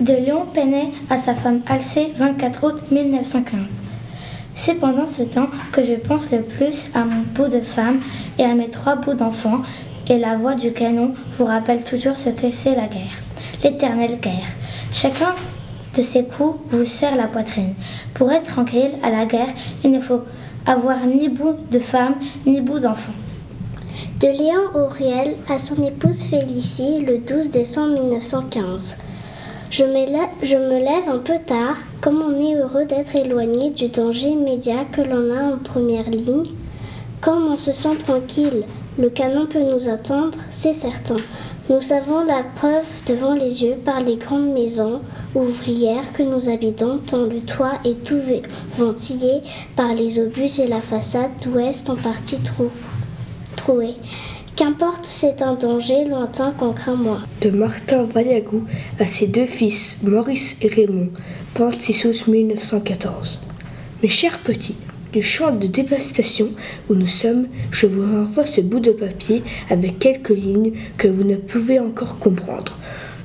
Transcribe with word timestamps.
de 0.00 0.12
Léon 0.12 0.46
Pennet 0.52 0.88
à 1.10 1.18
sa 1.18 1.34
femme 1.34 1.60
Alcée, 1.66 2.12
24 2.16 2.64
août 2.64 2.82
1915. 2.90 3.60
C'est 4.54 4.74
pendant 4.74 5.06
ce 5.06 5.22
temps 5.22 5.48
que 5.72 5.82
je 5.82 5.94
pense 5.94 6.30
le 6.30 6.42
plus 6.42 6.86
à 6.94 7.04
mon 7.04 7.22
bout 7.34 7.48
de 7.48 7.60
femme 7.60 8.00
et 8.38 8.44
à 8.44 8.54
mes 8.54 8.70
trois 8.70 8.96
bouts 8.96 9.14
d'enfants, 9.14 9.62
et 10.08 10.18
la 10.18 10.36
voix 10.36 10.54
du 10.54 10.72
canon 10.72 11.14
vous 11.38 11.44
rappelle 11.44 11.84
toujours 11.84 12.16
ce 12.16 12.30
que 12.30 12.50
c'est 12.50 12.74
la 12.74 12.86
guerre, 12.86 13.20
l'éternelle 13.62 14.18
guerre. 14.20 14.48
Chacun 14.92 15.34
de 15.96 16.02
ces 16.02 16.24
coups 16.24 16.58
vous 16.70 16.84
serre 16.84 17.16
la 17.16 17.26
poitrine. 17.26 17.74
Pour 18.14 18.32
être 18.32 18.46
tranquille 18.46 18.92
à 19.02 19.10
la 19.10 19.26
guerre, 19.26 19.52
il 19.84 19.90
ne 19.90 20.00
faut 20.00 20.22
avoir 20.66 21.06
ni 21.06 21.28
bout 21.28 21.56
de 21.70 21.78
femme 21.78 22.16
ni 22.46 22.60
bout 22.60 22.78
d'enfant. 22.78 23.12
De 24.20 24.28
Léon 24.28 24.70
Auriel 24.74 25.34
à 25.48 25.58
son 25.58 25.82
épouse 25.84 26.22
Félicie 26.22 27.04
le 27.04 27.18
12 27.18 27.50
décembre 27.50 27.94
1915. 27.94 28.98
Je 29.72 29.84
me, 29.84 30.78
lève, 30.84 31.08
un 31.08 31.16
peu 31.16 31.38
tard, 31.38 31.78
comme 32.02 32.20
on 32.20 32.38
est 32.38 32.56
heureux 32.56 32.84
d'être 32.84 33.16
éloigné 33.16 33.70
du 33.70 33.88
danger 33.88 34.28
immédiat 34.28 34.84
que 34.92 35.00
l'on 35.00 35.34
a 35.34 35.54
en 35.54 35.56
première 35.56 36.10
ligne. 36.10 36.44
Comme 37.22 37.50
on 37.50 37.56
se 37.56 37.72
sent 37.72 37.96
tranquille, 37.98 38.64
le 38.98 39.08
canon 39.08 39.46
peut 39.46 39.62
nous 39.62 39.88
attendre, 39.88 40.36
c'est 40.50 40.74
certain. 40.74 41.16
Nous 41.70 41.80
savons 41.80 42.22
la 42.22 42.42
preuve 42.42 42.84
devant 43.06 43.32
les 43.32 43.64
yeux 43.64 43.76
par 43.82 44.00
les 44.00 44.16
grandes 44.16 44.52
maisons 44.52 45.00
ouvrières 45.34 46.12
que 46.12 46.22
nous 46.22 46.50
habitons, 46.50 47.00
dont 47.10 47.24
le 47.24 47.40
toit 47.40 47.78
est 47.86 48.04
tout 48.04 48.20
ventilé 48.76 49.40
par 49.74 49.94
les 49.94 50.20
obus 50.20 50.60
et 50.60 50.68
la 50.68 50.82
façade 50.82 51.30
ouest 51.50 51.88
en 51.88 51.96
partie 51.96 52.40
trouée. 53.56 53.94
Qu'importe, 54.54 55.06
c'est 55.06 55.40
un 55.40 55.54
danger 55.54 56.04
lointain 56.04 56.52
qu'on 56.52 56.74
craint 56.74 56.94
moins. 56.94 57.22
De 57.40 57.48
Martin 57.48 58.02
Vallagou 58.02 58.64
à 59.00 59.06
ses 59.06 59.26
deux 59.26 59.46
fils, 59.46 59.98
Maurice 60.02 60.58
et 60.60 60.68
Raymond, 60.68 61.08
26 61.56 62.04
août 62.04 62.26
1914. 62.28 63.38
Mes 64.02 64.10
chers 64.10 64.38
petits, 64.40 64.76
du 65.14 65.22
champ 65.22 65.52
de 65.52 65.66
dévastation 65.66 66.50
où 66.90 66.94
nous 66.94 67.06
sommes, 67.06 67.46
je 67.70 67.86
vous 67.86 68.02
renvoie 68.02 68.44
ce 68.44 68.60
bout 68.60 68.80
de 68.80 68.90
papier 68.90 69.42
avec 69.70 69.98
quelques 69.98 70.28
lignes 70.28 70.74
que 70.98 71.08
vous 71.08 71.24
ne 71.24 71.36
pouvez 71.36 71.80
encore 71.80 72.18
comprendre. 72.18 72.78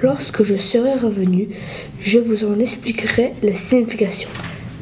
Lorsque 0.00 0.44
je 0.44 0.56
serai 0.56 0.94
revenu, 0.94 1.48
je 2.00 2.20
vous 2.20 2.44
en 2.44 2.60
expliquerai 2.60 3.32
la 3.42 3.54
signification. 3.54 4.30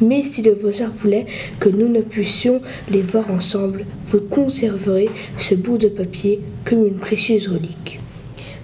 Mais 0.00 0.22
si 0.22 0.42
le 0.42 0.52
Vosard 0.52 0.92
voulait 0.92 1.26
que 1.58 1.68
nous 1.68 1.88
ne 1.88 2.00
puissions 2.00 2.60
les 2.90 3.02
voir 3.02 3.30
ensemble, 3.30 3.84
vous 4.06 4.20
conserverez 4.20 5.08
ce 5.36 5.54
bout 5.54 5.78
de 5.78 5.88
papier 5.88 6.40
comme 6.64 6.86
une 6.86 6.96
précieuse 6.96 7.48
relique. 7.48 8.00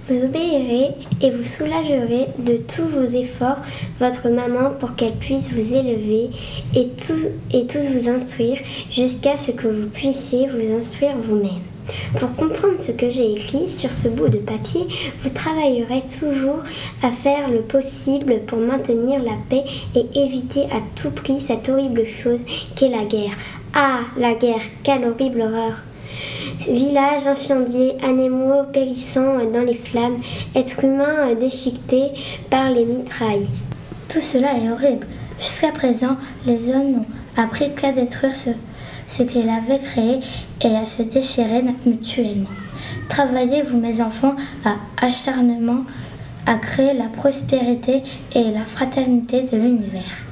Vous 0.08 0.24
obéirez 0.24 0.94
et 1.22 1.30
vous 1.30 1.44
soulagerez 1.44 2.26
de 2.38 2.56
tous 2.56 2.86
vos 2.88 3.04
efforts 3.04 3.60
votre 4.00 4.28
maman 4.28 4.72
pour 4.78 4.94
qu'elle 4.96 5.14
puisse 5.14 5.48
vous 5.50 5.74
élever 5.74 6.28
et, 6.74 6.88
et 7.52 7.66
tous 7.66 7.78
vous 7.92 8.08
instruire 8.08 8.58
jusqu'à 8.90 9.36
ce 9.36 9.52
que 9.52 9.68
vous 9.68 9.88
puissiez 9.88 10.48
vous 10.48 10.72
instruire 10.72 11.16
vous-même. 11.16 11.71
Pour 12.18 12.34
comprendre 12.36 12.78
ce 12.78 12.92
que 12.92 13.10
j'ai 13.10 13.32
écrit 13.32 13.66
sur 13.66 13.94
ce 13.94 14.08
bout 14.08 14.28
de 14.28 14.38
papier, 14.38 14.86
vous 15.22 15.30
travaillerez 15.30 16.02
toujours 16.20 16.60
à 17.02 17.10
faire 17.10 17.50
le 17.50 17.62
possible 17.62 18.40
pour 18.46 18.58
maintenir 18.58 19.22
la 19.22 19.36
paix 19.48 19.64
et 19.94 20.06
éviter 20.14 20.64
à 20.64 20.80
tout 20.94 21.10
prix 21.10 21.40
cette 21.40 21.68
horrible 21.68 22.04
chose 22.04 22.44
qu'est 22.76 22.88
la 22.88 23.04
guerre. 23.04 23.36
Ah, 23.74 24.00
la 24.18 24.34
guerre, 24.34 24.62
quelle 24.82 25.06
horrible 25.06 25.42
horreur 25.42 25.82
Villages 26.68 27.26
incendiés, 27.26 27.96
animaux 28.04 28.64
périssant 28.72 29.44
dans 29.52 29.62
les 29.62 29.74
flammes, 29.74 30.20
êtres 30.54 30.84
humains 30.84 31.34
déchiquetés 31.34 32.10
par 32.50 32.70
les 32.70 32.84
mitrailles. 32.84 33.48
Tout 34.08 34.20
cela 34.20 34.56
est 34.58 34.70
horrible. 34.70 35.06
Jusqu'à 35.40 35.72
présent, 35.72 36.16
les 36.46 36.68
hommes 36.68 36.92
n'ont 36.92 37.06
appris 37.36 37.74
qu'à 37.74 37.90
détruire 37.90 38.36
ce 38.36 38.50
ce 39.06 39.22
qu'il 39.22 39.48
avait 39.48 39.78
créé 39.78 40.20
et 40.62 40.76
à 40.76 40.86
se 40.86 41.02
déchirer 41.02 41.62
mutuellement. 41.86 42.50
Travaillez-vous, 43.08 43.78
mes 43.78 44.00
enfants, 44.00 44.36
à 44.64 44.76
acharnement 45.04 45.84
à 46.46 46.56
créer 46.56 46.94
la 46.94 47.06
prospérité 47.06 48.02
et 48.34 48.44
la 48.50 48.64
fraternité 48.64 49.42
de 49.42 49.56
l'univers. 49.56 50.24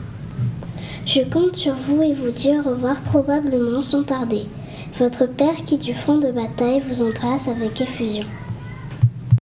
Je 1.07 1.23
compte 1.23 1.57
sur 1.57 1.75
vous 1.75 2.03
et 2.03 2.15
vous 2.15 2.31
dis 2.31 2.51
au 2.51 2.63
revoir 2.63 3.01
probablement 3.01 3.81
sans 3.81 4.03
tarder. 4.03 4.47
Votre 4.99 5.27
père 5.27 5.65
qui 5.65 5.79
du 5.79 5.95
front 5.95 6.19
de 6.19 6.31
bataille 6.31 6.83
vous 6.87 7.03
embrasse 7.03 7.49
avec 7.49 7.81
effusion. 7.81 8.27